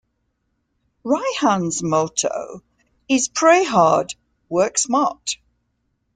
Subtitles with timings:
[1.05, 2.63] Raihan's motto
[3.07, 4.15] is 'Pray Hard,
[4.49, 5.37] Work Smart'.